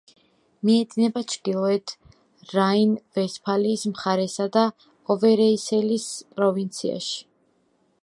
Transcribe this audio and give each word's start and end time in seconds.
მიედინება 0.69 1.21
ჩრდილოეთ 1.33 1.93
რაინ-ვესტფალიის 2.55 3.87
მხარესა 3.93 4.51
და 4.59 4.67
ოვერეისელის 5.17 6.13
პროვინციაში. 6.41 7.25